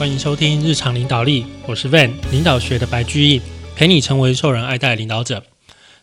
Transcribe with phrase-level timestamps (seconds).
[0.00, 3.42] 欢迎收听日常领导力，我是 Van 领导学的白居易，
[3.76, 5.44] 陪你成为受人爱戴的领导者。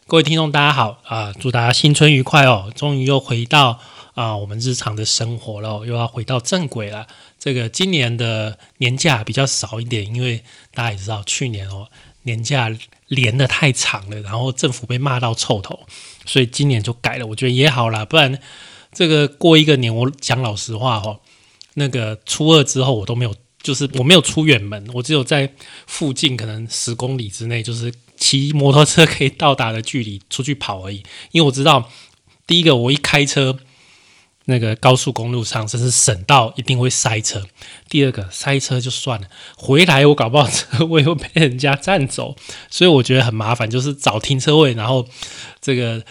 [0.05, 1.33] 各位听众，大家好啊！
[1.39, 2.71] 祝大家新春愉快哦！
[2.75, 3.79] 终于又回到
[4.13, 7.07] 啊我们日常的生活了，又要回到正轨了。
[7.39, 10.43] 这个今年的年假比较少一点，因为
[10.75, 11.87] 大家也知道，去年哦
[12.21, 12.69] 年假
[13.07, 15.79] 连的太长了，然后政府被骂到臭头，
[16.23, 17.25] 所以今年就改了。
[17.25, 18.39] 我觉得也好啦，不然
[18.93, 21.19] 这个过一个年，我讲老实话哦，
[21.73, 23.33] 那个初二之后我都没有。
[23.63, 25.51] 就是我没有出远门，我只有在
[25.85, 31.03] 附近可能十公里之内，就是骑摩托车可以到达的距离出去跑而已。
[31.31, 31.91] 因为我知道，
[32.45, 33.57] 第一个我一开车，
[34.45, 37.41] 那个高速公路上甚至省道一定会塞车；
[37.89, 39.27] 第二个塞车就算了，
[39.57, 42.35] 回来我搞不好车位会被人家占走，
[42.69, 45.07] 所以我觉得很麻烦，就是找停车位，然后
[45.59, 46.05] 这个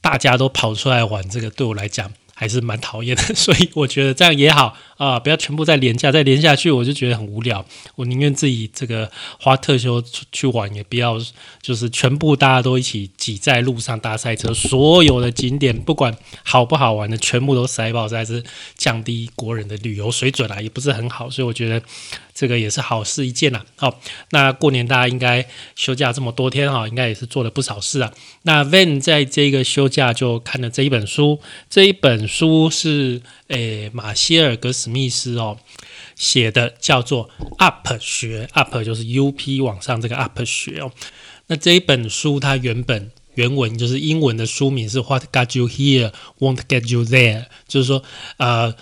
[0.00, 2.12] 大家都跑出来玩，这个对我来讲。
[2.38, 7.64] 还是蛮讨厌的，所以我觉得这样也好啊，不要全部再连下，再连下去我就觉得很无聊。
[7.94, 11.16] 我宁愿自己这个花特休出去玩，也不要
[11.60, 18.42] 就是全部大家都一起挤在路上大赛车，所有的景点不管好不好玩的，全部都塞爆，还是
[18.76, 21.28] 降低国人的旅游水准啊，也不是很好。
[21.30, 21.82] 所以我觉得。
[22.38, 23.64] 这个也是好事一件呐。
[23.76, 28.12] 好，那过年大家应该休假这么多天哈，应该也是做了不少事啊。
[28.42, 35.58] 那 Van 在这个休假就看了这一本书，这一本书是诶马歇尔·格史密斯哦
[36.14, 40.92] 写的，叫做 Up 学，Up 就是 U P 往上这个 Up 学哦。
[41.46, 48.02] 那这一本书它原本原文就是英文的书名是 What got you here won't get you there，就是说
[48.38, 48.74] 呃。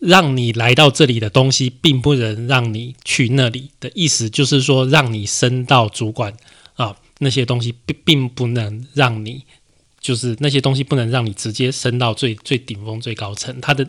[0.00, 6.34] 让你来到这里的东西，并不能让你去那里的意思，就是说，让你升到主管
[6.76, 9.44] 啊，那些东西并并不能让你，
[10.00, 13.60] 就是那些东西不能让你直接升到最最顶峰、最高层。
[13.60, 13.86] 它的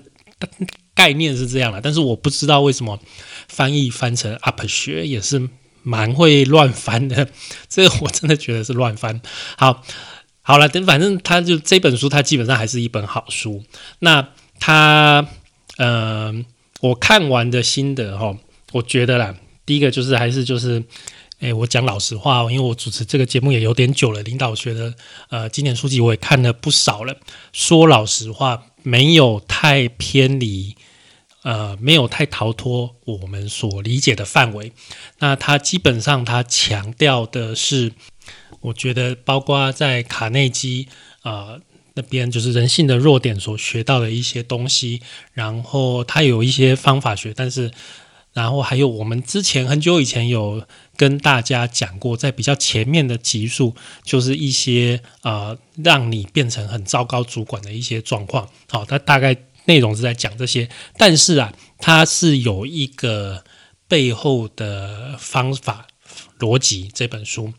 [0.94, 3.00] 概念是这样的，但是我不知道为什么
[3.48, 5.50] 翻译翻成 up 学也是
[5.84, 7.28] 蛮会乱翻的，
[7.70, 9.22] 这个我真的觉得是乱翻。
[9.58, 9.84] 好，
[10.42, 13.64] 好了，等反正他就这本书，它基本上还是一本好书。
[14.00, 15.28] 那他。
[15.78, 16.46] 嗯，
[16.82, 18.38] 我看完的心得哈，
[18.74, 19.34] 我觉得啦，
[19.66, 20.84] 第一个就是还是就是，
[21.40, 24.94] 哎，我讲老实话，因为我主持这个节目也有点久了，领导学的
[25.30, 27.16] 呃经典书籍我也看了不少了。
[27.52, 30.76] 说老实话，没有太偏离，
[31.44, 34.72] 呃，没有太逃脱我们所理解的范围。
[35.20, 37.92] 那它基本上它强调的是，
[38.62, 40.88] 我觉得包括在卡内基
[41.22, 41.60] 啊。
[41.94, 45.02] 那边就是人性的弱点所学到的一些东西，
[45.34, 47.70] 然后它有一些方法学，但是
[48.34, 50.66] 然后还有我们之前很久以前有
[50.96, 58.48] 跟大家讲过，在比较前面的集数，就是一些呃让你变成很糟糕主管的一些状况。
[58.70, 63.44] 好，它大概内容是在讲这些，但是啊，它是有一个
[63.88, 65.88] 背后的方法
[66.40, 66.90] 逻辑。
[66.94, 67.54] 这本书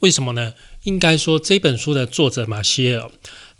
[0.00, 0.54] 为什么呢？
[0.82, 3.08] 应该说这本书的作者马歇尔。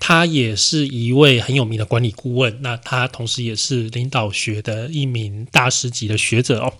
[0.04, 6.74] 他也是一位很有名的管理顾问，那他同时也是领导学的一名大师级的学者哦。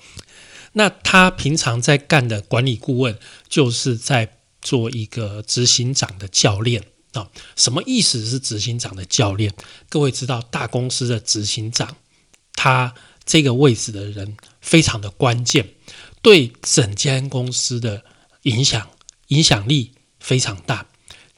[0.73, 3.17] 那他平常在干的管理顾问，
[3.49, 6.83] 就是在做一个执行长的教练
[7.13, 7.31] 啊。
[7.55, 9.55] 什么意思是执行长的教练？
[9.89, 11.95] 各位知道，大公司的执行长，
[12.57, 12.93] 他
[13.25, 15.69] 这个位置的人非常的关键，
[16.23, 18.03] 对整间公司的
[18.43, 18.91] 影响
[19.29, 20.89] 影响力非常大。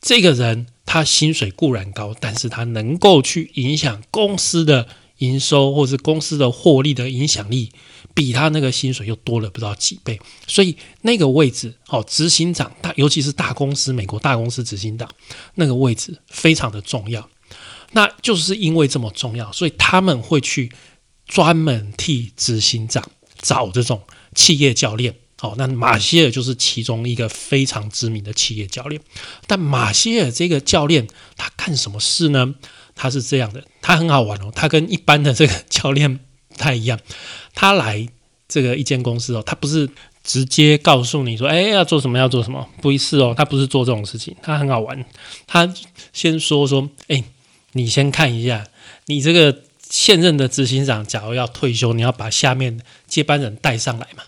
[0.00, 0.68] 这个人。
[0.86, 4.86] 他薪水固然高，但是他能够去影响公司的
[5.18, 7.70] 营收，或是公司的获利的影响力，
[8.14, 10.20] 比他那个薪水又多了不知道几倍。
[10.46, 15.08] 所以那个位置，哦，执行长大，尤其是大公司，美国大公司执行长
[15.54, 17.28] 那个位置非常的重要。
[17.92, 20.72] 那就是因为这么重要，所以他们会去
[21.26, 23.08] 专门替执行长
[23.38, 24.02] 找这种
[24.34, 25.14] 企业教练。
[25.44, 29.00] 哦，那马歇尔就是其中一个非常知名的企业教练。
[29.46, 31.06] 但马歇尔这个教练
[31.36, 32.54] 他干什么事呢？
[32.96, 34.52] 他是这样的，他很好玩哦。
[34.54, 36.18] 他跟一般的这个教练
[36.48, 36.98] 不太一样。
[37.54, 38.08] 他来
[38.48, 39.90] 这个一间公司哦，他不是
[40.22, 43.34] 直接告诉你说，哎，要做什么要做什么，不是哦。
[43.36, 45.04] 他不是做这种事情，他很好玩。
[45.46, 45.74] 他
[46.12, 47.22] 先说说，哎，
[47.72, 48.66] 你先看一下，
[49.06, 54.22] 你这个现任的执行长，假如要退休，你要把下面接班人带上来嘛。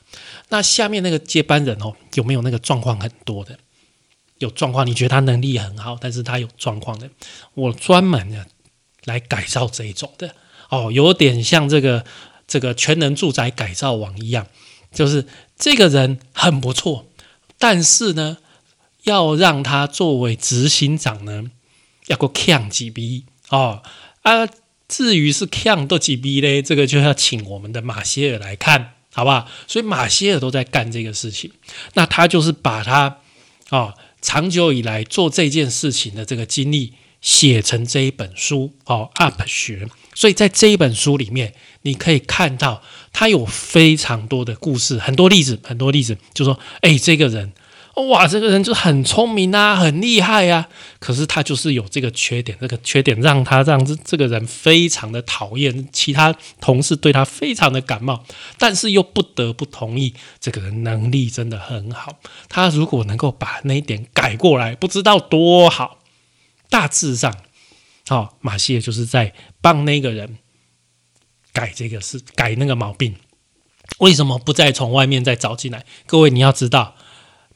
[0.48, 3.58] 那下面那个接班人哦，有没有那个状况很多的？
[4.38, 7.08] 有状况，你觉得他能力很好，但是他有状况的，
[7.54, 8.46] 我专门的
[9.04, 10.34] 来改造这一种的
[10.68, 12.04] 哦，有点像这个
[12.46, 14.46] 这个全能住宅改造网一样，
[14.92, 15.26] 就是
[15.56, 17.08] 这个人很不错，
[17.58, 18.36] 但是呢，
[19.04, 21.50] 要让他作为执行长呢，
[22.08, 23.82] 要够强几逼哦
[24.20, 24.46] 啊，
[24.86, 28.95] 至于是强多几逼嘞，这个就要请我们的马歇尔来看。
[29.16, 29.48] 好不好？
[29.66, 31.50] 所以马歇尔都在干这个事情，
[31.94, 33.16] 那他就是把他
[33.70, 36.92] 啊长久以来做这件事情的这个经历
[37.22, 39.88] 写成这一本书哦，Up 学。
[40.14, 47.54] 所以在这一本书里面，你可以看到他有非常多的故事，很多例子，很多例子，就说，哎，这个人。
[47.96, 50.68] 哇，这个人就很聪明啊，很厉害呀。
[50.98, 58.22] 可是他就是有这个缺点，这个缺点让他让这这个人非常的讨厌，其他同事对他非常的感冒，
[58.58, 60.12] 但是又不得不同意。
[60.38, 62.18] 这个人能力真的很好，
[62.50, 65.98] 他如果能够把那一点改过来，不知道多好。
[66.68, 67.34] 大致上，
[68.08, 69.32] 哦，马歇尔就是在
[69.62, 70.36] 帮那个人
[71.54, 73.14] 改这个事，改那个毛病。
[74.00, 75.86] 为什么不再从外面再找进来？
[76.06, 76.95] 各位你要知道。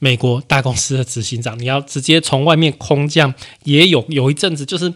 [0.00, 3.32] 美国大公司的执行长，你要直接从外面空降，
[3.64, 4.92] 也有有一阵子，就是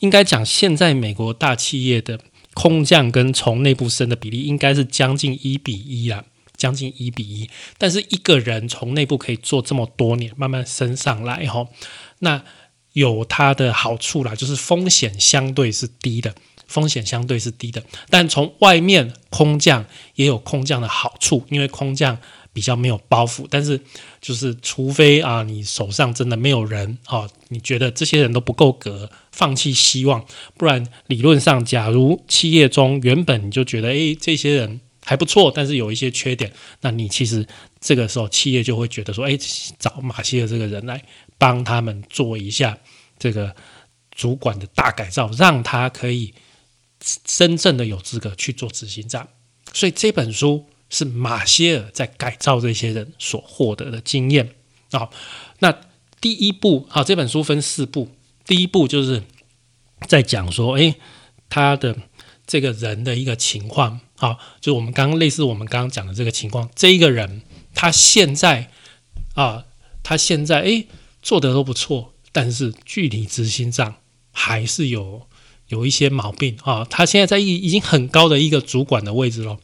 [0.00, 2.18] 应该讲，现在美国大企业的
[2.54, 6.24] 空降跟从内部升的比例，应该是将近一比一啦，
[6.56, 7.48] 将近一比一。
[7.78, 11.68] 但是一个人从内部可以做这么多年，慢慢升上来，哈，
[12.18, 12.42] 那
[12.94, 16.34] 有它的好处啦，就是风险相对是低的，
[16.66, 17.80] 风险相对是低的。
[18.10, 22.18] 但从外面空降也有空降的好处，因为空降。
[22.58, 23.80] 比较没有包袱，但是
[24.20, 30.26] 就是除非啊，你手上真的没有人啊，你觉得这些人都不够格，放弃希望，
[30.56, 37.46] 不然理论上，假如企业中原本你就觉得诶，这些人还不错，但是有一些缺点，那你其实
[37.78, 39.38] 这个时候企业就会觉得说，诶，
[39.78, 41.00] 找马歇尔这个人来
[41.38, 42.76] 帮他们做一下
[43.20, 43.54] 这个
[44.10, 46.34] 主管的大改造，让他可以
[47.24, 49.28] 真正的有资格去做执行长。
[49.72, 50.66] 所以这本书。
[50.90, 54.54] 是马歇尔在改造这些人所获得的经验
[54.90, 55.08] 啊。
[55.60, 55.74] 那
[56.20, 58.08] 第一步，啊，这本书分四步。
[58.44, 59.22] 第一步就是
[60.06, 60.94] 在讲说，诶，
[61.50, 61.96] 他的
[62.46, 67.42] 这个人的一个情况，啊，就我们刚刚类似我们刚刚讲的这个情况，这一个人
[67.74, 68.70] 他现在
[69.34, 69.66] 啊，
[70.02, 70.88] 他现在诶
[71.20, 73.96] 做的都不错，但是具体执行上
[74.32, 75.26] 还是有
[75.68, 76.86] 有一些毛病啊。
[76.88, 79.58] 他现在在已已经很高的一个主管的位置了。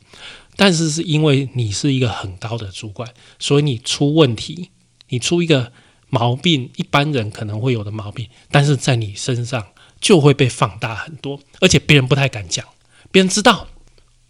[0.57, 4.71] 但是是因为你是一个很高的主管，所以你出问题，
[5.09, 5.73] 你出一个
[6.09, 9.69] 毛病，一般人可能会有的毛病，但是在你身上
[10.01, 12.65] 就会被放大很多，而且别人不太敢讲，
[13.11, 13.69] 别人知道，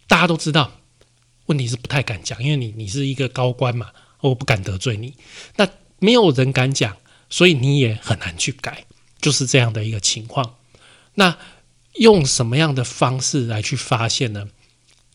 [0.07, 0.79] 大家都知道，
[1.45, 3.91] 问题是不太敢讲，因为你你是一个高官嘛，
[4.21, 5.13] 我不敢得罪你，
[5.57, 5.67] 那
[5.99, 6.97] 没有人敢讲，
[7.29, 8.85] 所以你也很难去改，
[9.21, 10.55] 就是这样的一个情况。
[11.15, 11.37] 那
[11.95, 14.47] 用什么样的方式来去发现呢？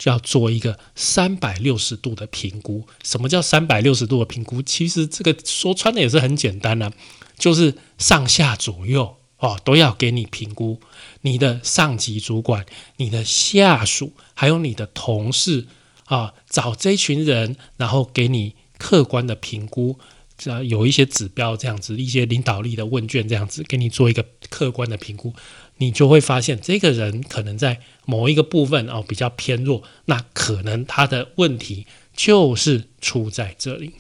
[0.01, 2.87] 就要做一个三百六十度的评估。
[3.05, 4.63] 什么叫三百六十度的评估？
[4.63, 6.91] 其实这个说穿的也是很简单的，
[7.39, 10.81] 就是上下左右哦都要给你评估。
[11.21, 12.65] 你的上级主管、
[12.97, 15.67] 你的下属，还有你的同事
[16.07, 19.99] 啊，找这群人，然后给你客观的评估。
[20.39, 25.35] 这有一些指标这样子，一些领导力的问卷这样子，给你做一个客观的评估。
[25.81, 33.95] 你就会发现，这个人可能在某一个部分哦比较偏弱，那可能他的问题就是出在这里。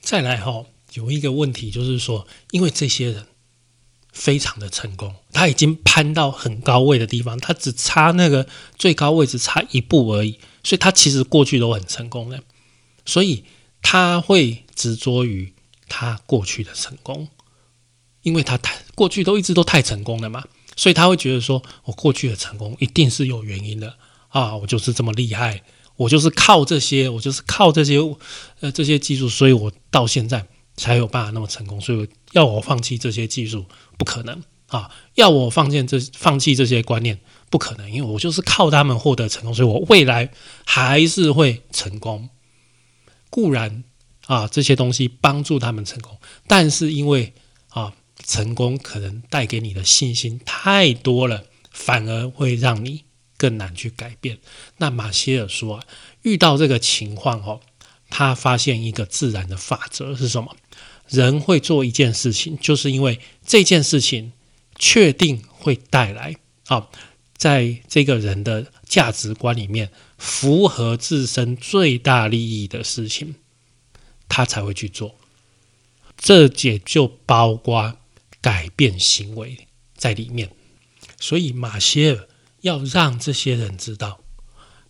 [0.00, 3.26] 再来哈，有一个问题就是说，因为这些人
[4.12, 8.46] 非常的成功，他已经攀到很高位的地方，他只差那个
[8.78, 12.44] 最高位置差一步而已，所以他其实过去都很成功的，
[13.04, 13.42] 所以
[13.82, 15.52] 他会执着于
[15.88, 17.26] 他过去的成功，
[18.22, 20.44] 因为他太过去都一直都太成功了嘛。
[20.76, 23.96] 所以他会觉得说，我过去的成功一定是有原因的
[24.28, 24.56] 啊！
[24.56, 25.62] 我就是这么厉害，
[25.96, 27.98] 我就是靠这些，我就是靠这些
[28.60, 31.80] 呃这些技术，所以我到现在才有办法那么成功。
[31.80, 33.64] 所以要我放弃这些技术
[33.96, 34.90] 不可能啊！
[35.14, 37.18] 要我放弃这放弃这些观念
[37.50, 40.30] 不可能，因为我就是靠他们获得成功，所以我未来
[40.64, 42.28] 还是会成功。
[43.30, 43.84] 固然
[44.26, 47.32] 啊，这些东西帮助他们成功，但是因为。
[48.26, 53.04] 成功可能带给你的信心太多了，反而会让你
[53.36, 54.38] 更难去改变。
[54.78, 55.84] 那马歇尔说啊，
[56.22, 57.60] 遇到这个情况哦，
[58.08, 60.56] 他发现一个自然的法则是什么？
[61.08, 64.32] 人会做一件事情，就是因为这件事情
[64.78, 66.34] 确定会带来
[66.68, 66.88] 啊，
[67.36, 73.34] 在这个人的价值观里面符合自身最大利益的事情，
[74.30, 75.16] 他才会去做。
[76.16, 77.98] 这也就包括。
[78.44, 80.50] 改变行为在里面，
[81.18, 82.28] 所以马歇尔
[82.60, 84.20] 要让这些人知道，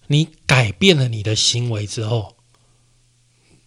[0.08, 2.34] 你改变了你的行为之后，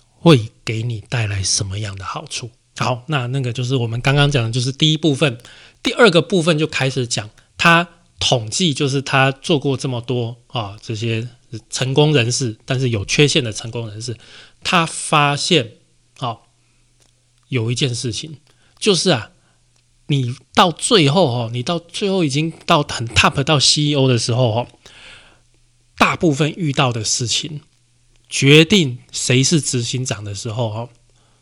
[0.09, 2.51] 会给你带来什么样的好处。
[2.75, 5.37] 好，那那个就是我们刚刚讲的，就是第一部分。
[5.81, 7.87] 第二个部分就开始讲他
[8.19, 11.29] 统计，就是他做过这么多啊这些
[11.69, 14.17] 成功人士，但是有缺陷的成功人士，
[14.65, 15.75] 他发现，
[16.17, 16.39] 啊，
[17.47, 18.41] 有一件事情，
[18.77, 19.31] 就是啊，
[20.07, 24.67] 你到最后哦，你到最后已经到很 top 到 CEO 的时候哦，
[25.97, 27.61] 大部分遇到的事情，
[28.29, 30.89] 决定谁是执行长的时候哦，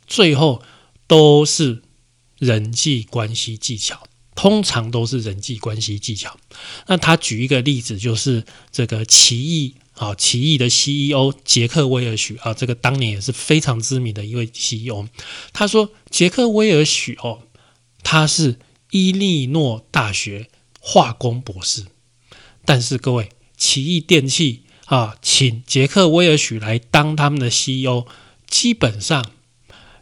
[0.05, 0.62] 最后
[1.07, 1.81] 都是
[2.38, 4.07] 人际关系技巧。
[4.36, 6.38] 通常都是人际关系技巧。
[6.88, 15.07] 那他举一个例子，就是这个奇异啊，奇异的 CEO 杰克威尔许啊，这个当年也是非常知名的一位 CEO。
[15.53, 17.39] 他说，杰克威尔许哦，
[18.05, 18.59] 他是
[18.91, 20.47] 伊利诺大学
[20.79, 21.88] 化工博士，
[22.63, 28.05] 但是各位，奇异电器啊，请杰克威尔许来当他们的 CEO，
[28.47, 29.25] 基本上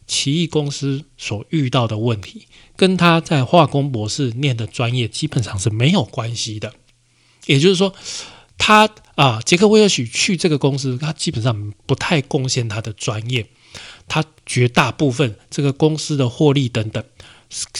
[0.05, 2.47] 奇异公司所遇到的问题。
[2.75, 6.73] 跟他在化工博士念的专业基本上是没有关系的，
[7.45, 7.93] 也就是说，
[8.57, 13.47] 他啊，杰克威尔许去这个公司，他基本上不太贡献他的专业，
[14.07, 17.01] 他绝大部分这个公司的获利等等，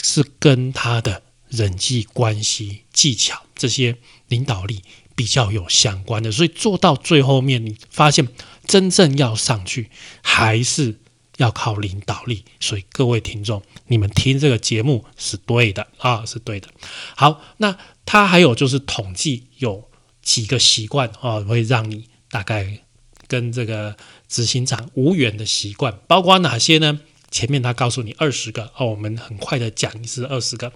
[0.02, 3.96] 是跟他的人际关系技巧这些
[4.28, 4.82] 领导力
[5.14, 8.28] 比较有相关的，所以做到最后面，你发现
[8.66, 9.90] 真正要上去
[10.22, 11.00] 还是。
[11.38, 16.68] 要靠领导力，所以各位听众，你们听这个节目是对的啊，是对的。
[17.16, 17.76] 好，那
[18.06, 19.90] 他还有就是统计有
[20.22, 22.78] 几个习惯啊，会让你大概
[23.26, 23.96] 跟这个
[24.28, 27.00] 执行长无缘的习惯，包括哪些呢？
[27.34, 30.72] 前面他告诉你二十个哦，我们很快的讲一次二十个。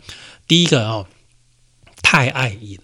[0.48, 1.06] 第一个哦，
[2.02, 2.80] 太爱赢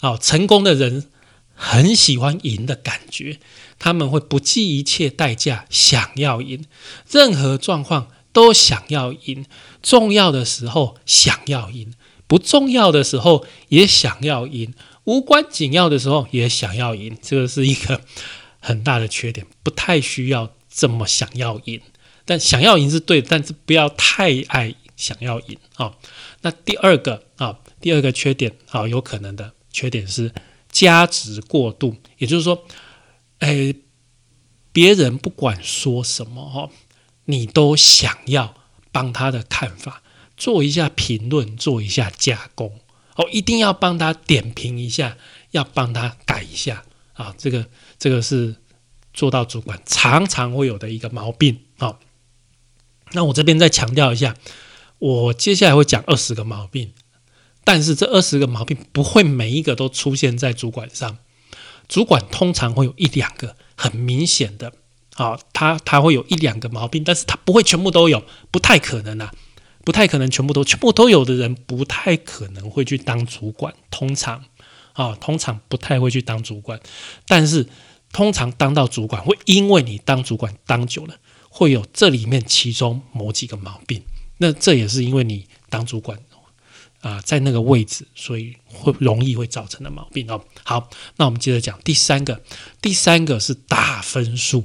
[0.00, 1.10] 哦，成功的人
[1.54, 3.38] 很喜欢赢的感觉。
[3.78, 6.64] 他们会不计一切代价想要赢，
[7.10, 9.44] 任何状况都想要赢，
[9.82, 11.92] 重要的时候想要赢，
[12.26, 14.72] 不重要的时候也想要赢，
[15.04, 17.14] 无关紧要的时候也想要赢。
[17.20, 18.00] 这个是一个
[18.58, 21.82] 很大的缺点，不太需要这么想要赢，
[22.26, 25.96] 但想要赢是对，但是不要太爱想要赢啊。
[26.42, 30.30] 那第二个啊，第二个缺点啊，有可能的缺点是
[30.70, 32.66] 价值过度，也就是说。
[33.38, 33.74] 哎，
[34.72, 36.70] 别人不管说什么哈，
[37.26, 38.54] 你都想要
[38.90, 40.02] 帮他的看法
[40.38, 42.80] 做一下评论，做一下加工
[43.16, 45.18] 哦，一定要帮他点评一下，
[45.50, 47.34] 要帮他改一下啊。
[47.36, 47.66] 这个
[47.98, 48.56] 这个是
[49.12, 51.60] 做到主管常常会有的一个毛病。
[53.12, 54.36] 那我这边再强调一下，
[54.98, 56.92] 我接下来会讲二十个毛病，
[57.64, 61.18] 但是这二十个毛病不会每一个都出现在主管上。
[61.88, 64.72] 主管通常会有一两个很明显的，
[65.14, 69.32] 啊，他他会有一两个毛病，但是他不会全部都有，不太可能啊，
[69.84, 74.42] 不太可能全部都全部都有的人，不太可能会去当主管，通常，
[74.94, 76.80] 啊，通常不太会去当主管，
[77.28, 77.68] 但是
[78.12, 81.14] 通常当到主管，会因为你当主管当久了，
[81.56, 84.02] 会有这里面其中某几个毛病，
[84.36, 86.18] 那这也是因为你当主管。
[87.02, 90.42] 啊，在那个位置，所以会容易会造成的毛病哦。
[90.64, 92.42] 好，那我们接着讲第三个，
[92.82, 94.64] 第三个是打分数，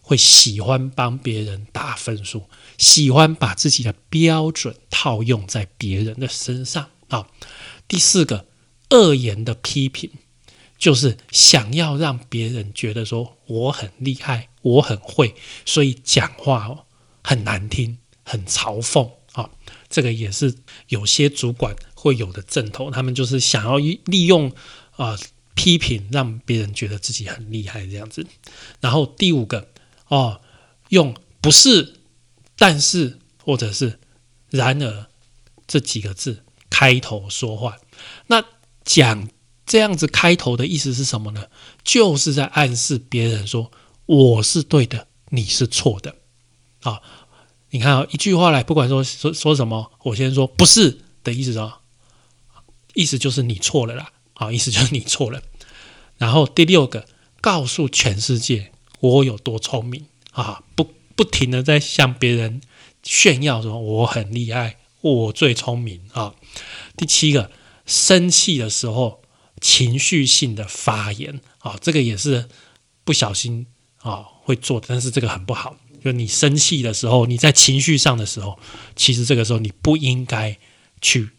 [0.00, 7.26] 会喜欢帮别人打分数，喜欢把自己的标准套用在别人的身上啊。
[7.86, 8.46] 第四个，
[8.88, 10.10] 恶言的批评，
[10.82, 16.86] 就是想要让别人觉得说我很厉害，我很会，所以讲话哦
[17.22, 19.48] 很难听，很嘲讽啊。
[19.88, 20.52] 这个也是
[20.88, 24.52] 有些主管会有的阵头，他们就是想要利用
[24.96, 25.16] 啊
[25.54, 28.26] 批评，让别人觉得自己很厉害这样子。
[28.80, 29.68] 然后第五个
[30.08, 30.40] 哦，
[30.88, 32.00] 用不是、
[32.56, 34.00] 但是或者是
[34.50, 35.06] 然而
[35.68, 37.78] 这几个字开头说话，
[38.26, 38.44] 那
[38.84, 39.28] 讲
[39.64, 41.46] 这样子开头的意思是什么呢？
[41.84, 43.70] 就是在暗示别人说
[44.06, 46.16] 我是对的，你是错的
[46.82, 47.00] 啊。
[47.70, 51.80] 你看啊，一句话来，不管说说说什么，我先说不是的意思哦，
[52.92, 55.40] 意思就是你错了啦，啊，意思就是你错了。
[56.18, 57.06] 然后第六个，
[57.40, 62.60] 告诉全世界我有多聪明啊，不不停的在向别人
[63.02, 66.34] 炫耀说我很厉害，我最聪明啊。
[66.94, 67.50] 第七个，
[67.86, 69.21] 生气的时候
[69.62, 72.50] 情绪性的发言啊，这个也是
[73.04, 73.66] 不小心
[73.98, 75.76] 啊会做的，但是这个很不好。
[76.04, 78.58] 就你生气的时候，你在情绪上的时候，
[78.96, 80.58] 其实这个时候你不应该
[81.00, 81.30] 去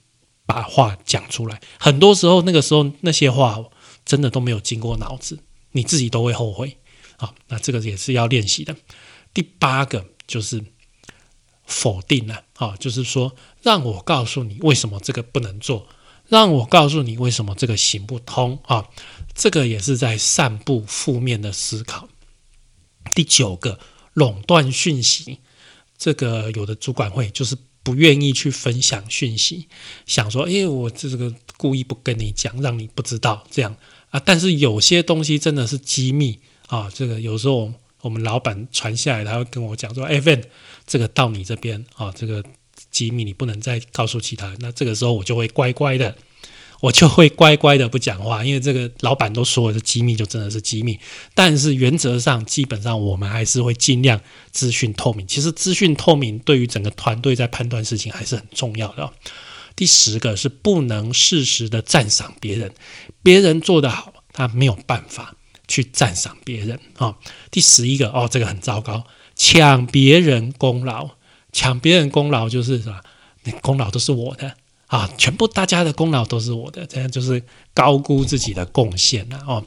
[0.46, 1.62] 把话讲出来。
[1.78, 3.62] 很多时候，那个时候那些话
[4.06, 5.40] 真的都没有经过脑子，
[5.74, 6.78] 你自己都会后悔
[7.18, 7.36] 啊。
[7.50, 8.74] 那这个也是要练习的。
[9.34, 10.64] 第八个就是
[11.66, 15.90] 否定了啊，就是说让我告诉你为什么这个不能做，
[16.34, 18.90] 让我告诉你为什么这个行不通啊？
[19.36, 22.10] 这个也是在散布负面的思考。
[23.14, 23.78] 第九个，
[24.14, 25.38] 垄断讯息，
[25.96, 29.68] 这个有的主管会就是不愿意去分享讯息，
[30.08, 33.76] 想说，哎，我这个故意不跟你讲，让你不知道这样
[34.10, 34.20] 啊。
[34.20, 37.72] 但是有些东西真的是机密啊，这个有时候
[38.02, 40.44] 我们老板传下来，他会跟我讲说，哎，Van，
[40.88, 42.44] 这个到你这边啊，这个
[42.94, 44.56] 机密你不能再告诉其他人。
[44.62, 46.16] 那这个时候我就会乖乖的。
[46.84, 51.00] 我就会乖乖的不讲话，因为这个老板都说的机密就真的是机密。
[51.34, 54.20] 但是原则上，基本上我们还是会尽量
[54.52, 55.26] 资讯透明。
[55.26, 59.10] 其实资讯透明对于整个团队在判断事情还是很重要的。
[59.78, 62.74] 第十个是不能适时的赞赏别人，
[63.24, 65.38] 别人做得好，他没有办法
[65.70, 67.16] 去赞赏别人啊。
[67.50, 69.06] 第十一个哦，这个很糟糕，
[69.38, 71.12] 抢别人功劳，
[71.54, 73.00] 抢别人功劳就是什么？
[73.62, 74.56] 功劳都是我的。
[74.88, 77.44] 啊，全部大家的功劳都是我的，这样就是
[77.74, 79.66] 高估自己的贡献了哦。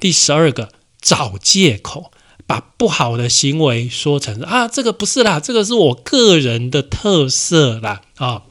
[0.00, 2.10] 第十二个，找借口，
[2.48, 8.42] 把不好的行为说成啊，这个不是啦，这个是我个人的特色啦啊，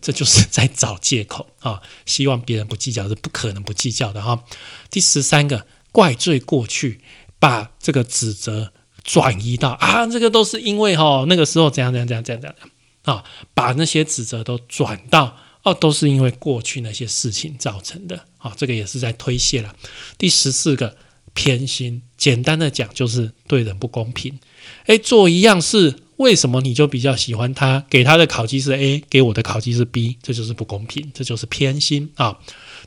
[0.00, 4.44] 这就是在找借口啊，希望别人不计较是不可能不计较的哈。
[4.90, 7.00] 第十三个，怪罪过去，
[7.40, 8.72] 把这个指责
[9.04, 12.56] 转移到啊，这个都是因为哈那个时候怎样怎样怎样怎样怎样
[13.04, 15.36] 啊，把那些指责都转到。
[15.64, 18.26] 哦，都是因为过去那些事情造成的。
[18.36, 19.74] 啊，这个也是在推卸了。
[20.18, 20.94] 第十四个
[21.32, 24.38] 偏心，简单的讲就是对人不公平。
[24.84, 27.82] 诶，做一样事，为什么你就比较喜欢他？
[27.88, 32.40] 给他的考绩是 A，给我的考绩是 B，这就是不公平，这就是偏心啊。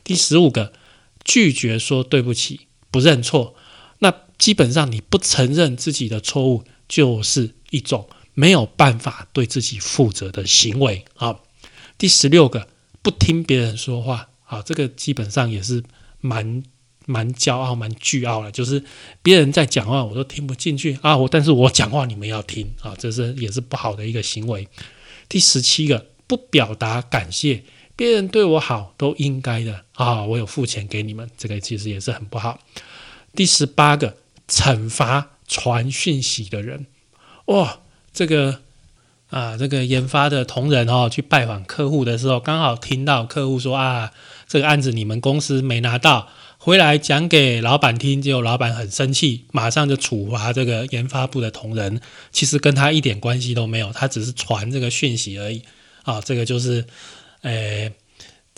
[0.04, 0.72] 第十五个
[1.24, 3.56] 拒绝说对不起，不认错。
[4.38, 11.40] 基本上你不承认自己的错误，就是一种没有办法对自己负责的行为啊。
[11.98, 12.68] 第十六个，
[13.02, 15.82] 不听别人说话，啊，这个基本上也是
[16.20, 16.62] 蛮
[17.06, 18.84] 蛮骄傲、蛮倨傲的，就是
[19.22, 24.68] 别人在讲话，我都听不进去啊，我但是我讲话你们要听啊，这是也是不好的一个行为。
[25.28, 27.64] 第十七个，不表达感谢，
[27.96, 32.60] 别人对我好都应该的啊，我有付钱给你们，这个其实也是很不好。
[33.34, 34.16] 第十八个，
[34.48, 36.86] 惩罚传讯息的人，
[37.46, 37.80] 哇，
[38.12, 38.60] 这个。
[39.30, 44.10] 啊，这个研发的同仁哦，去拜访客户的时候，刚好听到客户说啊，
[44.46, 52.00] 这个案子你们公司没拿到，回来讲给老板听，结果老板很生气，马上就处罚这个研发部的同仁，
[52.32, 55.62] 其实跟他一点关系都没有，他只是传这个讯息而已。
[56.04, 56.86] 啊，这个就是，
[57.42, 57.92] 诶。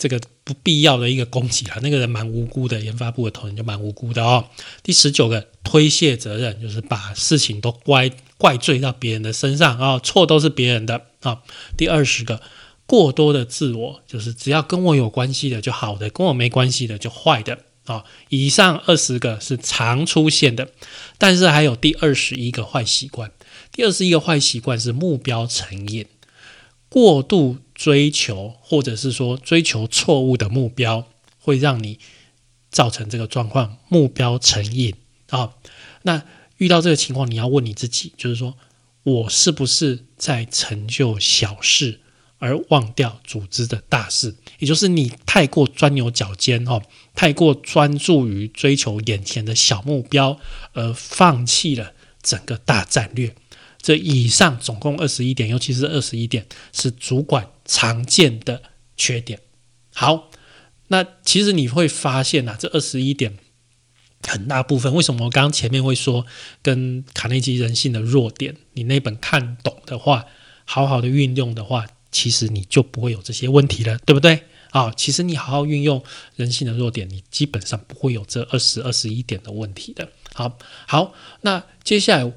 [0.01, 4.47] 这个不必要的一个攻击啊，那个人蛮无辜的，研发部的同仁就蛮无辜的哦。
[4.81, 8.09] 第十九个推卸责任，就是把事情都怪
[8.39, 11.43] 怪罪到别人的身上啊，错都是别人的啊。
[11.77, 12.41] 第二十个
[12.87, 18.03] 过多的自我，就是只要跟我有关系的就好的，跟我没关系的就坏的啊。
[18.29, 20.69] 以上二十个是常出现的，
[21.19, 23.29] 但是还有第二十一个坏习惯，
[23.71, 26.07] 第二十一个坏习惯是目标成瘾，
[26.91, 27.57] 过度。
[27.73, 31.07] 追求，或者是说追求错误的目标，
[31.39, 31.97] 会让你
[32.69, 34.93] 造成这个状况，目标成瘾
[35.31, 35.55] 啊。
[36.03, 36.21] 那
[36.57, 38.55] 遇到这个情况，你要问你自己，就是说
[39.01, 42.01] 我是不是在成就小事，
[42.37, 44.35] 而忘掉组织的大事？
[44.59, 46.83] 也就是你太过钻牛角尖哦，
[47.15, 50.39] 太过专注于追求眼前的小目标，
[50.73, 53.33] 而放弃了整个大战略。
[53.81, 58.61] 这以上总共二十一点，尤其是二十一点是主管常见的
[58.95, 59.39] 缺点。
[59.93, 60.29] 好，
[60.89, 63.37] 那其实你会发现呐，这二十一点
[64.27, 66.25] 很大部分，为什么我刚刚前面会说
[66.61, 70.25] 跟卡内基人性的弱点，你那本看懂的话，
[70.63, 74.43] 好好的运用的话，其实你就不会有这些问题了，对不对？
[74.69, 76.03] 啊，其实你好好运用
[76.35, 80.09] 人性的弱点，你基本上不会有这二十二十一点的问题的。
[80.33, 82.31] 好，好，那接下来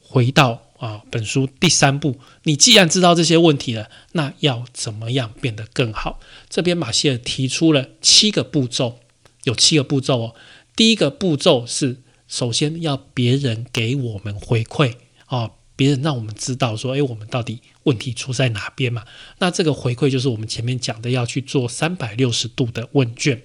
[0.00, 0.65] 回到。
[0.78, 6.20] 啊，本书第三步，你既然知道这些问题了，那要怎么样变得更好？
[6.50, 9.00] 这边马歇尔提出了七个步骤，
[9.44, 10.34] 有七个步骤哦。
[10.74, 19.04] 第一个步骤是，首先要别人给我们回馈啊，别人让我们知道说，诶，我们到底问题出在哪边嘛？
[19.38, 23.42] 那这个回馈就是我们前面讲的，要去做三百六十度的问卷。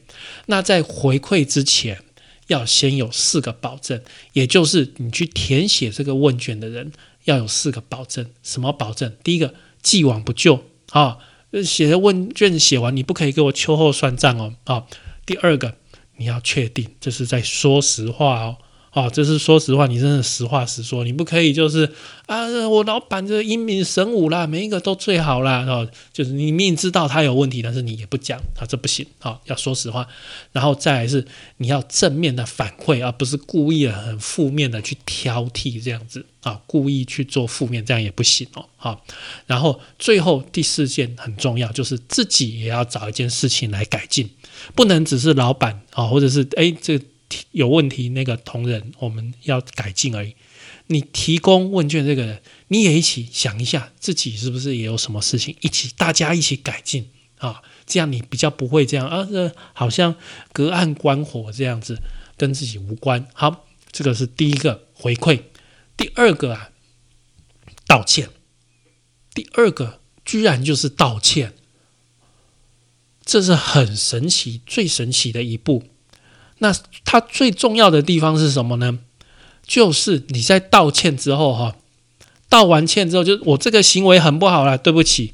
[0.48, 2.04] 那在回馈之前，
[2.48, 4.02] 要先有四个保证，
[4.34, 6.92] 也就是你去填写这个问卷的人。
[7.26, 9.16] 要有四个保证，什么保证？
[9.24, 11.18] 第一个，既往不咎啊，
[11.64, 14.88] 写的问卷写完，你不可以给我秋后算账哦啊。
[15.26, 15.76] 第二个，
[16.18, 18.58] 你要确定这是在说实话哦
[18.94, 21.90] 哦，这是说实话，你真的实话实说，你不可以就是
[22.26, 30.06] 啊，我老板这英明神武啦，每一个都最好啦，哦，就是你明知道他有问题，但是你也不讲啊，这不行啊，要说实话。
[30.52, 31.26] 然后再来是
[31.56, 38.66] 你要正面的反馈，而不是故意的很负面的去挑剔这样子啊，故意去做负面，这样也不行哦。
[38.76, 39.06] 好，
[39.48, 44.30] 然后最后第四件很重要，就是自己也要找一件事情来改进，
[44.76, 47.00] 不能只是老板啊，或者是哎这。
[47.52, 50.36] 有问题，那个同仁我们要改进而已。
[50.88, 57.62] 你提供问卷，这个人你也一起想一下，自己是不是也有什么事情，一起大家一起改进啊？
[57.86, 60.16] 这样你比较不会这样啊，这好像
[60.52, 61.98] 隔岸观火这样子，
[62.38, 63.28] 跟自己无关。
[63.34, 65.42] 好，这个是第一个回馈。
[65.96, 66.72] 第二个啊，
[67.86, 68.30] 道歉。
[69.34, 71.54] 第二个居然就是道歉，
[73.24, 75.86] 这是很神奇、最神奇的一步。
[76.64, 76.72] 那
[77.04, 79.00] 它最重要的地方是什么呢？
[79.66, 81.76] 就是你在道歉之后，哈，
[82.50, 85.34] 道完歉之后，就我这个行为很不好了，对不起。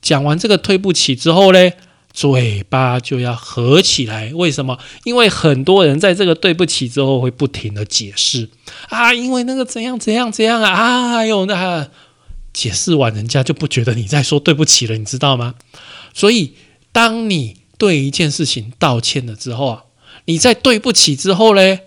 [0.00, 1.70] 讲完这个对不起之后呢，
[2.12, 4.32] 嘴巴就要合起来。
[4.34, 4.78] 为什么？
[5.04, 8.48] 因为很多人在这个对不起之后会不停的解释
[8.88, 11.88] 啊，因为那个怎样怎样怎样啊，哎呦，那
[12.52, 15.54] 解释完人家就不觉得你在说对不起了，你知道吗？
[16.14, 16.54] 所以，
[16.92, 19.84] 当你对一件事情道歉了之后啊。
[20.26, 21.80] 你在对不起之后呢，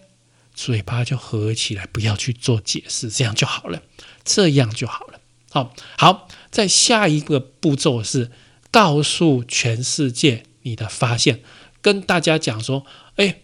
[0.54, 3.82] 嘴巴就合起来，不要去做解释，这样就好了，
[4.24, 5.20] 这样就好了。
[5.52, 8.32] 好，好，在下一个步骤是
[8.72, 11.42] 告诉全世界你的发现，
[11.82, 13.42] 跟大家讲说，哎，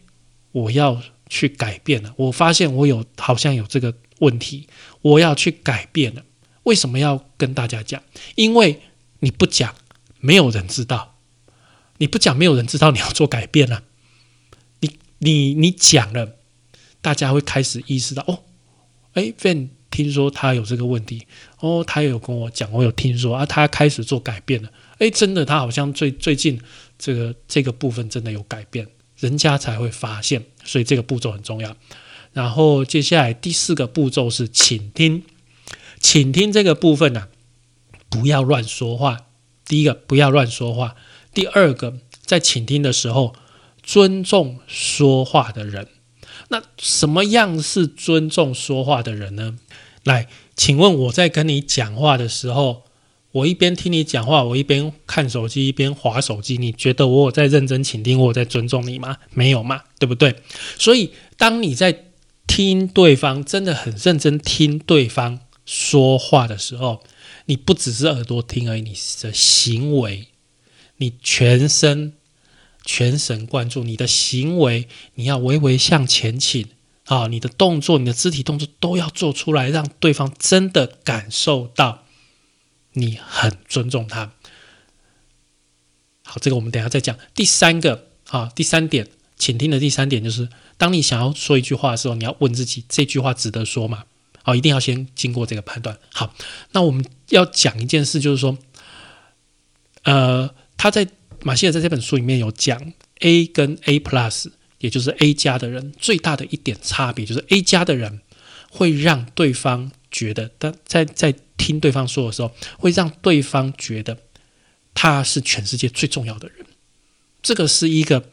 [0.51, 4.67] 我要去改变了，我发现我有好像有这个问题，
[5.01, 6.23] 我要去改变了。
[6.63, 8.03] 为什么要跟大家讲？
[8.35, 8.81] 因为
[9.21, 9.73] 你不讲，
[10.19, 11.15] 没有人知道；
[11.97, 13.83] 你不讲，没有人知道你要做改变了。
[15.23, 16.37] 你你讲了，
[16.99, 18.39] 大家会开始意识到哦，
[19.13, 21.27] 哎，Van 听说他有这个问题，
[21.59, 26.59] 哦，他有跟我讲，我有听说啊，他开始做改变了，哎，真的，他好像最最近
[26.97, 28.87] 这个这个部分真的有改变，
[29.19, 31.77] 人家才会发现，所以这个步骤很重要。
[32.33, 35.23] 然后接下来第四个步骤是倾听，
[35.99, 37.27] 倾听这个部分呢，
[38.09, 39.27] 不要乱说话。
[39.65, 40.95] 第一个不要乱说话，
[41.31, 43.35] 第二个在倾听的时候。
[43.83, 45.87] 尊重说话的人，
[46.49, 49.57] 那什么样是尊重说话的人呢？
[50.03, 52.83] 来，请问我在跟你讲话的时候，
[53.31, 59.17] 我一边听你讲话，我一边看手机，一边划手机，你觉得我有在认真倾听，我在尊重你吗？
[59.33, 60.35] 没有嘛，对不对？
[60.77, 62.05] 所以，当你在
[62.47, 67.03] 听对方真的很认真听对方说话的时候，
[67.45, 70.27] 你不只是耳朵听而已，你的行为，
[70.97, 72.13] 你全身。
[72.83, 76.67] 全神贯注你的行为，你要微微向前倾
[77.05, 77.27] 啊！
[77.27, 82.05] 你的动作，你的肢体动作都要做出来，让对方真的感受到
[82.93, 84.33] 你很尊重他。
[86.23, 87.17] 好，这个我们等下再讲。
[87.35, 94.05] 第三个啊，第三点，请听的第三点就是，当你想要说一句话的时候，你要问自己：这句话值得说吗？
[94.41, 95.99] 好，一定要先经过这个判断。
[96.11, 96.33] 好，
[96.71, 98.57] 那我们要讲一件事，就是说，
[100.03, 101.07] 呃，他在。
[101.43, 108.21] 马歇尔在这本书里面有讲，A 跟 A plus，也就是 A 加的人最大的一点差别，就是 A 加的人
[108.69, 114.17] 会让对方觉得，当在在听对方说的时候，会让对方觉得
[114.93, 116.65] 他是全世界最重要的人。
[117.41, 118.29] 这个是一个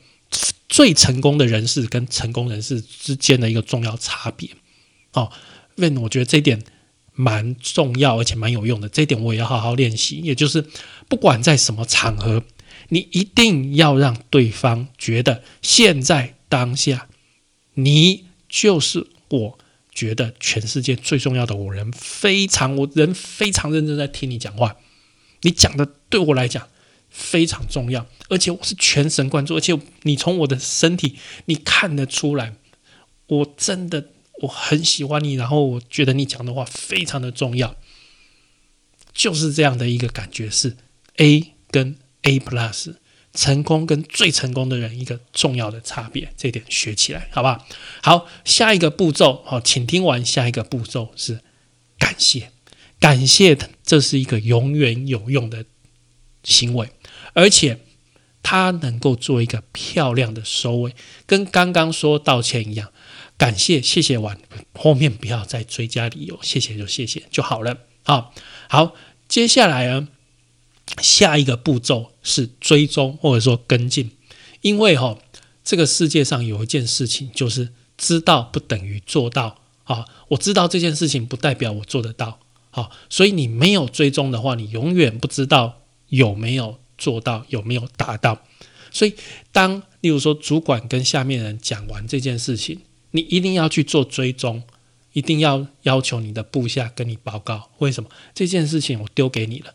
[0.69, 4.51] 最成功的人士跟成功人士之间的一个重要差别。
[5.13, 5.33] 哦
[5.77, 6.63] ，When 我觉得这一点
[7.15, 8.89] 蛮重要，而且蛮有用的。
[8.89, 10.17] 这一点我也要好好练习。
[10.17, 10.67] 也就是
[11.09, 12.45] 不管在什么场合。
[12.89, 17.09] 你一定要让对方觉得现在当下，
[17.75, 19.59] 你就是我
[19.93, 24.77] 觉得全世界最重要的我人，非常我人非常认真在听你讲话，
[25.43, 26.67] 你讲的对我来讲
[27.11, 32.55] 非常重要，而且我是全神贯注，而且你从我的身体你看得出来，
[33.27, 34.09] 我真的
[34.43, 37.77] 我很喜欢你，然后我觉得你讲的话非常的重要，
[39.13, 40.77] 就是这样的一个感觉是
[41.17, 41.97] A 跟。
[42.23, 42.95] A plus
[43.35, 47.67] 成功跟最成功的人一个重要的差别，这点学起来好不好？
[48.03, 51.41] 好，下一个步骤，好，请听完下一个步骤是
[51.99, 52.51] 感谢，
[52.99, 55.67] 感谢，这是一个永远有用的
[56.43, 56.91] 行为，
[57.35, 57.81] 而且
[58.43, 60.95] 它能够做一个漂亮的收尾，
[61.27, 62.93] 跟刚刚说道歉一样，
[63.37, 64.41] 感谢，谢谢完
[64.75, 67.79] 后面不要再追加理由，谢谢就谢谢就好了。
[68.05, 68.35] 好，
[68.69, 68.95] 好，
[69.29, 70.09] 接下来呢？
[71.01, 74.11] 下一个步骤是追踪或者说跟进，
[74.63, 75.19] 因为哈，
[75.65, 79.59] 这个世界上有一件事情，就是知道不等于做到。
[79.85, 88.43] 啊，我知道这件事情不代表我做得到，好，所以你没有追踪的话，你永远不知道有没有做到，有没有达到。
[88.91, 89.15] 所以，
[89.51, 92.81] 当例如说主管跟下面人讲完这件事情，
[93.13, 94.63] 你一定要去做追踪，
[95.15, 98.11] 一定要要求你的部下跟你报告，为什么？
[98.35, 99.73] 这件事情我丢给你了？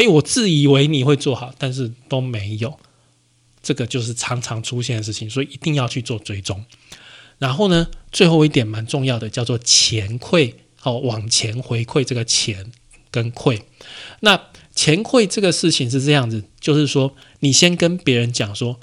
[0.00, 2.80] 哎，我自以为你会做好，但是都没有，
[3.62, 6.64] 这个就是常常出现的事情，所以一定要去做追踪。
[7.36, 12.72] 然后呢，最后一点蛮重要的，叫做前馈，哦，往前回馈这个钱
[13.10, 13.60] 跟馈。
[14.20, 14.40] 那
[14.74, 18.80] 前馈这个事情是这样子，就是说，你先跟别人讲说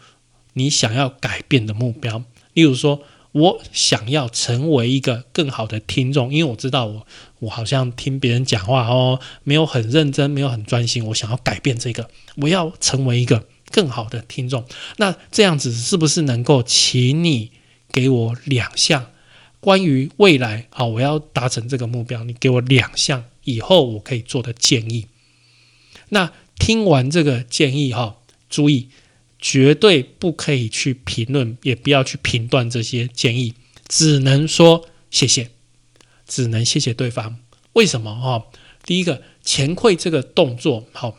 [0.54, 3.02] 你想要改变的目标，例如说。
[3.38, 7.08] 我想要成为一个更好的听众，因为我知道我
[7.40, 11.06] 我好像听别人讲话哦，没有很认真，没有很专心。
[11.06, 14.66] 我想要改变这个，我要成为一个更好的听众。
[14.98, 17.52] 那这样子是不是能够请你
[17.92, 19.12] 给我两项
[19.60, 20.86] 关于未来啊？
[20.86, 25.06] 我要达成这个目标，你给我两项以后我可以做的建议。
[26.10, 28.18] 那听完这个建议哈，
[28.50, 28.90] 注意。
[29.40, 33.54] 绝对不可以去评论，也不要去评断这些建议，
[33.88, 35.52] 只能说谢谢，
[36.28, 37.38] 只能谢谢对方。
[37.74, 38.16] 为什么？
[38.16, 38.48] 哈，
[38.84, 41.18] 第一个前馈这个动作，好，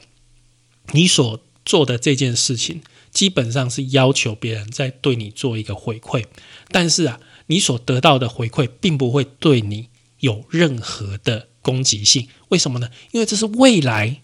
[0.92, 6.24] 你所做的这件事情，基本上是要求别人在对你做一个回馈，
[6.70, 12.26] 但是啊，你所得到的回馈并不会对你有任何的攻击性。
[12.48, 12.90] 为什么呢？
[13.12, 14.22] 因为这是未来，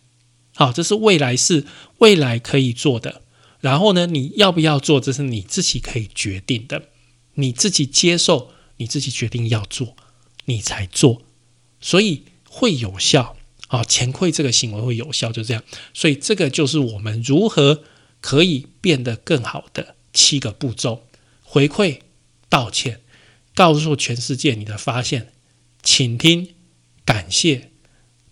[0.57, 1.65] 好，这是未来是
[1.99, 3.23] 未来可以做的。
[3.65, 6.91] 然后呢，你要不要做，这是你自己可以决定的，
[7.37, 9.97] 你自己接受，你自己决定要做，
[10.45, 11.23] 你才做，
[11.81, 13.83] 所以会有效啊。
[13.83, 15.65] 前馈这个行为会有效，就这样。
[15.95, 17.83] 所以这个就是我们如何
[18.21, 21.07] 可以变得更好的七个步骤：
[21.43, 22.01] 回馈、
[22.51, 23.01] 道歉、
[23.55, 25.33] 告诉全世界你的发现、
[25.83, 26.51] 倾听、
[27.07, 27.71] 感谢、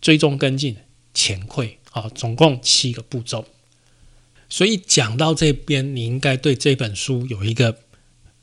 [0.03, 0.77] 追踪跟进、
[1.15, 3.47] 前馈啊，总共七个步骤。
[4.53, 7.79] 所以讲到这边，你应该对这本书有一个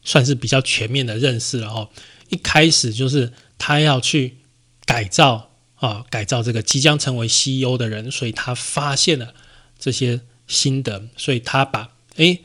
[0.02, 1.90] 算是比较全面的认识了哦。
[2.30, 4.38] 一开始就是他要去
[4.88, 9.36] 改造啊，改造这个即将成为 CEO 的人，所以他发现了
[9.78, 12.40] 这些心得，所以他把诶，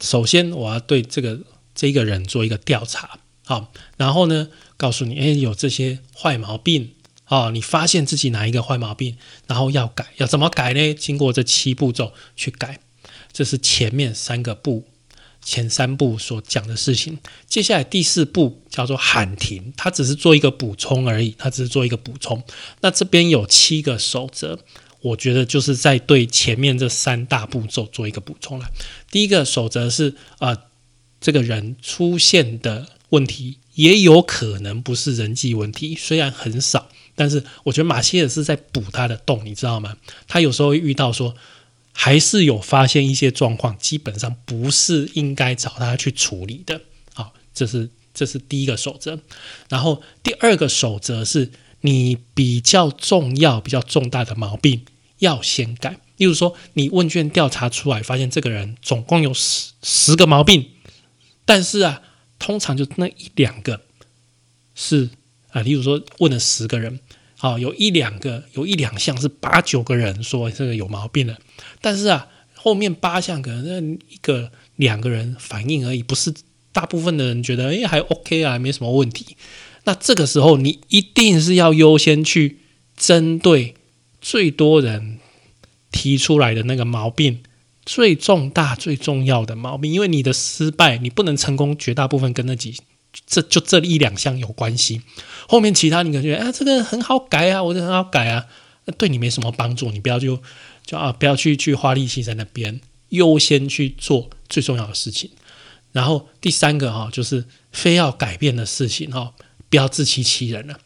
[0.00, 1.40] 首先我要对这个
[1.74, 10.94] 这个人做一个调查，好，然后呢，告诉你诶，有这些坏毛病啊，你发现自己哪一个坏毛病，然后要改，要怎么改呢？
[10.94, 12.80] 经过这七步骤去改。
[13.40, 14.84] 这是前面三个步，
[15.40, 17.16] 前三步所讲的事情。
[17.48, 22.42] 接下来第四步叫做喊停，它只是做一个补充而已，它只是做一个补充。
[22.82, 24.58] 那这边有七个守则，
[25.00, 28.66] 我觉得就是在对前面这三大步骤做一个补充了。
[29.10, 30.64] 第一个守则是啊，
[31.18, 39.96] 这个人出现的问题也有可能不是人际问题，虽然很少，但是我觉得马歇尔是在补他的洞，你知道吗？
[40.28, 41.34] 他有时候会遇到说。
[41.92, 46.80] 还是有发现一些状况，基本上不是应该找他去处理的。
[47.12, 49.18] 好，这是这是第一个守则。
[49.68, 51.50] 然后第二个守则是
[51.82, 54.84] 你比较重要、比较重大的毛病
[55.18, 55.98] 要先改。
[56.16, 60.70] 例如说，你问卷调查出来，发现这个人总共有十十个毛病，
[61.44, 62.02] 但是啊，
[62.38, 63.82] 通常就那一两个
[64.74, 65.10] 是
[65.50, 67.00] 啊，例如说问了十个人。
[67.42, 71.38] 好，有一两个，有一两项是八九个人说这个有毛病了，
[71.80, 76.34] 但是啊，后面八项可能一个两个人反应而已，不是
[76.70, 79.38] 大部分的人觉得诶还 OK 啊，没什么问题。
[79.84, 82.58] 那这个时候你一定是要优先去
[82.94, 83.74] 针对
[84.20, 85.18] 最多人
[85.90, 87.42] 提出来的那个毛病，
[87.86, 92.76] 最重大、最重要的毛病，因为你的失败，你不能成功，绝大部分跟那几。
[93.26, 95.02] 这就这一两项有关系，
[95.48, 98.46] 后面其他你感觉哎，这个很好改啊，我这很好改啊，
[98.96, 100.40] 对你没什么帮助，你不要就
[100.84, 105.30] 就啊，不要去去花力气在那边，优先去做最重要的事情。
[105.92, 109.34] 然后第三个哈，就是非要改变的事情哈，
[109.68, 110.78] 不要自欺欺人了，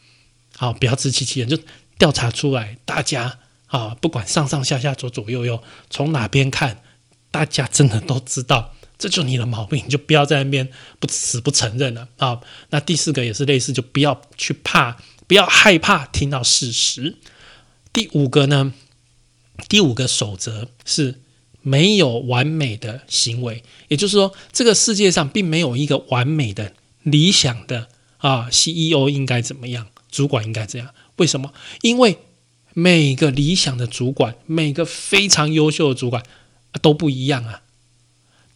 [0.56, 1.58] 好，不要自欺欺人，就
[1.98, 6.80] 调查出来，大家啊，不管上上下下左左右右，从哪边看，
[7.30, 8.72] 大家真的都知道。
[8.96, 12.40] 这就你的毛病，你就不要在那边不死不承认了啊！
[12.70, 17.16] 那第四个也是类似，就不要去怕，不要害怕听到事实。
[17.92, 18.72] 第五个呢？
[19.68, 21.20] 第五个守则是
[21.61, 30.90] 没有完美的行为，也就是说，这个世界上并没有一个完美的、理想的啊，CEO 应该怎么样，主管应该这样？
[31.16, 31.52] 为什么？
[31.83, 32.18] 因为
[32.72, 36.22] 每个理想的主管，每个非常优秀的主管
[36.83, 37.62] 都不一样啊。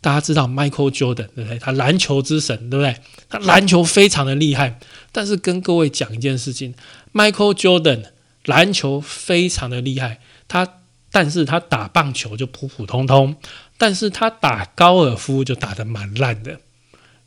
[0.00, 1.58] 大家知道 Michael Jordan 对不对？
[1.58, 2.96] 他篮球之神对不对？
[3.28, 4.78] 他篮球非常的厉害，
[5.12, 6.74] 但是跟各位讲一件事情
[7.12, 8.04] ，Michael Jordan
[8.44, 10.80] 篮球非常的厉害，他
[11.10, 13.36] 但是他打棒球就普普通通，
[13.76, 16.60] 但是他打高尔夫就打得蛮烂的。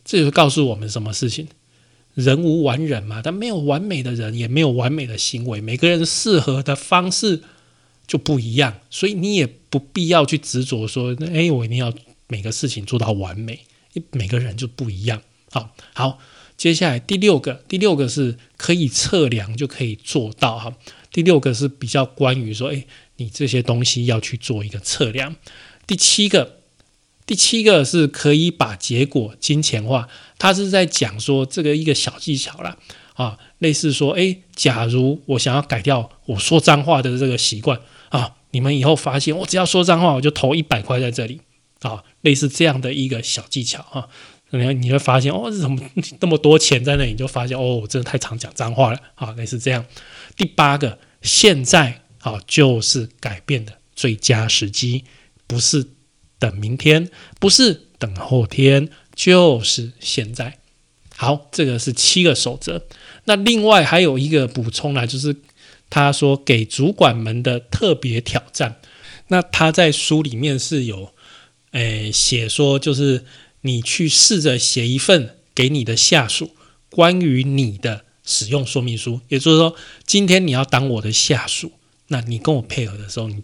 [0.03, 1.47] 这就告诉我们什么事情？
[2.13, 7.41] 人无完人嘛，但没有完美的人，也没有完美的行为，每个人适合的方式
[8.05, 11.93] 就不一样，所以你也不必要去执着说，哎，我一定要
[12.31, 13.59] 每个事情做到完美，
[14.11, 15.21] 每个人就不一样。
[15.51, 16.17] 好，好，
[16.55, 20.73] 接下来第六个，第六个是可以测量就可以做到哈。
[21.11, 22.85] 第六个是比较关于说，哎，
[23.17, 25.35] 你这些东西要去做一个测量。
[25.85, 26.61] 第七个。
[27.23, 32.77] 第七个是可以把结果金钱化，他是在讲说这个一个小技巧啦，
[33.13, 41.39] 啊，类似说，诶，假如我想要改掉我说脏话的这个习惯啊，你们以后发现我只要说脏话，我就投一百块在这里
[41.81, 44.07] 啊，类似这样的一个小技巧啊，
[44.49, 45.79] 你你会发现哦，怎么
[46.19, 47.11] 那么多钱在那里？
[47.11, 49.85] 你就发现哦，我真的太常讲脏话了啊，类似这样。
[50.35, 55.03] 第八个，现在啊就是改变的最佳时机，
[55.45, 55.87] 不是。
[56.41, 57.07] 等明天
[57.39, 60.57] 不是等后天，就是现在。
[61.15, 62.87] 好，这个是七个守则。
[63.25, 65.35] 那另外还有一个补充呢，就是
[65.87, 68.81] 他说给主管们的特别挑战。
[69.27, 71.13] 那他在书里面是有
[71.71, 73.25] 诶写说，就是
[73.61, 76.51] 你去试着写一份给你的下属
[76.89, 79.21] 关于你的使用说明书。
[79.29, 81.71] 也就是说，今天你要当我的下属，
[82.07, 83.43] 那你跟我配合的时候，你。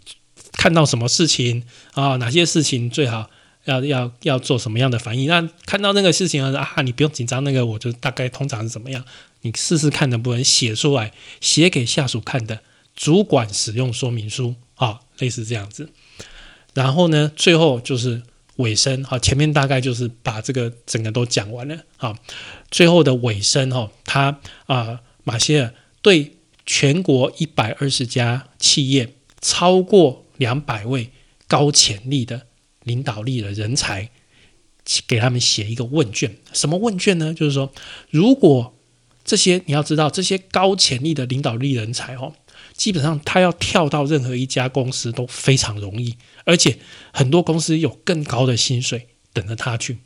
[0.53, 1.63] 看到什么事情
[1.93, 2.15] 啊？
[2.15, 3.29] 哪些事情最好
[3.65, 5.27] 要要要做什么样的反应？
[5.27, 9.05] 那看到那个事情啊，你不用紧张，那个我就大概通常是怎么样？
[9.41, 11.11] 你试试看能不能写出来，
[11.41, 12.61] 写给下属看的
[12.95, 15.91] 主管使用说明书啊，类似这样子。
[16.77, 18.21] 然后呢，最后就是
[18.57, 22.15] 尾声好，前面大概就是把这个整个都讲完了啊。
[22.69, 30.23] 最后的尾声哈，他啊，马歇尔对全国一百二十家企业超过。
[30.37, 31.09] 两百位
[31.47, 32.45] 高潜力的
[32.83, 34.11] 领导力的人才，
[35.07, 36.37] 给他们写一个问卷。
[36.53, 37.33] 什么问卷呢？
[37.33, 37.73] 就是说，
[38.11, 38.75] 如果
[39.25, 42.35] 这些你要知道，这些高潜力的领导力人才哦，
[42.77, 46.77] 基本上他要跳到任何一家公司都非常容易，而且
[47.11, 49.97] 很多公司有更高的薪水等着他去。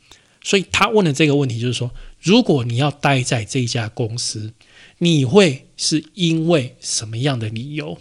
[0.42, 4.54] 所以他问的这个问题就是说，如果你要待在这家公司，
[4.98, 7.98] 你会是因为什么样的理由？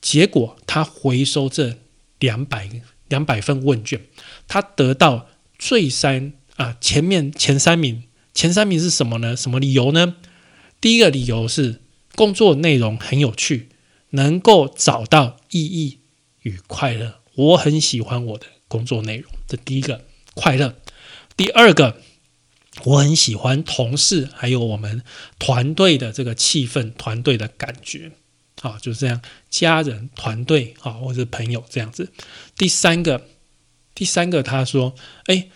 [0.00, 1.78] 结果他回收这
[2.18, 2.68] 两百
[3.08, 4.00] 两百份问卷，
[4.48, 9.36] 他得到最三啊前面前三名，前三名是什么呢？
[9.36, 10.16] 什么理由呢？
[10.80, 11.81] 第一个理由是
[12.14, 13.68] 工作内容很有趣，
[14.10, 16.00] 能够找到意义
[16.42, 17.20] 与快乐。
[17.34, 20.76] 我很喜欢我的工作内容，这第一个快乐。
[21.36, 21.96] 第二个，
[22.84, 25.02] 我很喜欢同事还有我们
[25.38, 28.12] 团队的这个气氛，团队的感觉。
[28.60, 29.20] 啊，就是这样，
[29.50, 32.12] 家人、团队啊，或者朋友这样子。
[32.56, 33.26] 第三个，
[33.92, 34.94] 第三个，他说
[35.26, 35.48] ：“哎，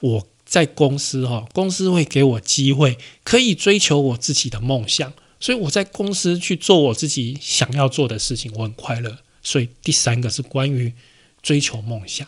[0.00, 9.18] 我在公司哈，公司会给我机会，可以追求我自己的梦想，所以我在公司去做我自己想要做的事情，我很快乐。
[9.42, 10.94] 所以第三个是关于
[11.42, 12.26] 追求梦想。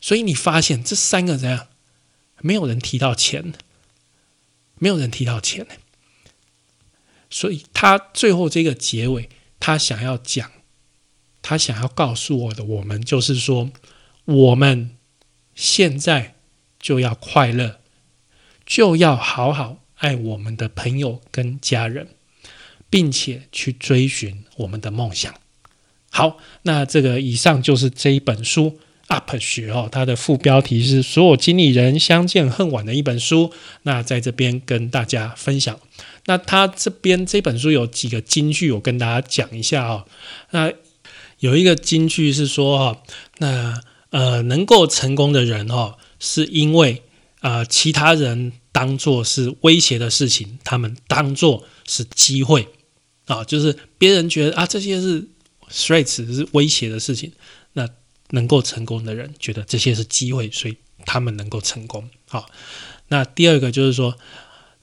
[0.00, 1.68] 所以你发现这三个怎样？
[2.40, 3.52] 没有人提到钱，
[4.76, 5.66] 没有人提到钱。
[7.28, 9.28] 所以他最后这个结尾。”
[9.62, 10.50] 他想要讲，
[11.42, 13.70] 他想要告诉我的，我们就是说，
[14.24, 14.96] 我们
[15.54, 16.34] 现在
[16.78, 17.78] 就要快乐，
[18.64, 22.14] 就要好好爱我们的朋友跟家人，
[22.90, 25.32] 并且去追寻我们的梦想。
[26.10, 28.78] 好，那这个以上就是这一本书。
[29.08, 33.52] UP 学哦，它的副标题是“所有经理人相见恨晚”的一本书。
[33.82, 35.80] 那在这边跟大家分享。
[36.26, 40.06] 那他这边这本书有几个金句，我跟大家讲一下哦。
[40.50, 40.72] 那
[41.40, 43.02] 有一个金句是说哈，
[43.38, 47.02] 那呃，能够成功的人哦，是因为
[47.40, 52.68] 啊，其他人当做是威胁的事情，他们当做是机会
[53.30, 55.26] 啊，就是别人觉得啊，这些是
[55.70, 57.32] threats 是威胁的事情，
[57.72, 57.88] 那。
[58.32, 62.08] 能够成功的人觉得这些是机会，所以他们能够成功。
[62.28, 62.48] 好，
[63.08, 64.16] 那第二个就是说，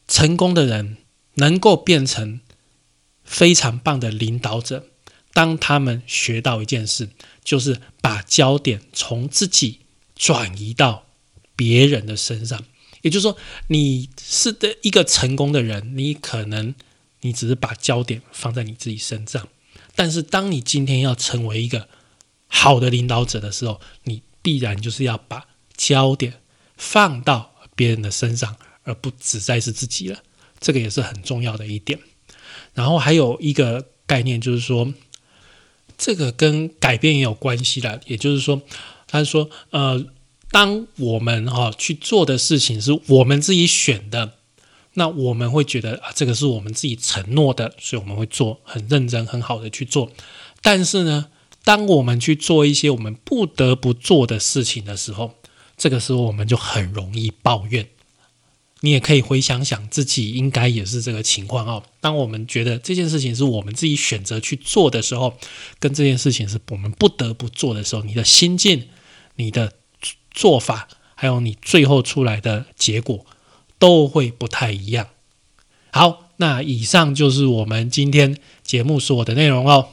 [0.05, 0.97] 成功的人
[1.35, 2.41] 能够变成
[3.23, 4.87] 非常棒的领导者。
[5.33, 7.07] 当他们学到一件事，
[7.41, 9.79] 就是把焦点从自己
[10.13, 11.05] 转移到
[11.55, 12.65] 别人的身上。
[13.01, 13.37] 也就是说，
[13.67, 16.75] 你是的一个成功的人，你可能
[17.21, 19.47] 你只是把焦点放在你自己身上，
[19.95, 21.87] 但是当你今天要成为一个
[22.47, 26.41] 好的领导者的时候，你必然就是要把焦点
[26.77, 30.23] 放到别人的身上，而不只在是自己了。
[30.59, 31.99] 这个也是很重要的一点。
[32.73, 34.93] 然后还有一个概念就是说，
[35.97, 38.01] 这个跟改变也有关系的。
[38.05, 38.61] 也就是说，
[39.07, 40.05] 他说，呃，
[40.51, 44.36] 当我们哈去做的事情是我们自己选的。
[44.99, 50.11] 那我们会觉得啊，这个是我们自己承诺的，所以我们会做很认真、很好的去做。
[50.63, 51.27] 但是呢，
[51.63, 55.35] 当我们去做一些我们不得不做的事情的时候，
[55.77, 57.87] 这个时候我们就很容易抱怨。
[58.81, 61.83] 你也可以回想想自己，应该也是这个情况哦。
[62.01, 65.37] 当我们觉得这件事情是我们自己选择去做的时候，
[65.77, 68.87] 跟这件事情是我们不得不做的时候，你的心境、
[69.35, 69.73] 你的
[70.31, 73.23] 做法，还有你最后出来的结果。
[73.79, 75.07] 都会不太一样。
[75.91, 79.87] 好，那以上就是我们今天节目所的内容哦。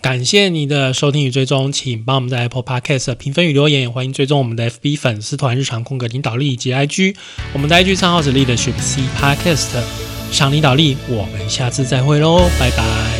[0.00, 7.16] 感谢你的收听与追踪，请帮我们在 Apple Podcast 评分与留言，也欢迎追踪我们的 FB 粉丝团日常空格领导力以及 IG。
[7.54, 9.82] 我们的 IG 账号是 Leadership C Podcast，
[10.30, 10.98] 上领导力。
[11.08, 13.13] 我们下次再会喽，拜拜。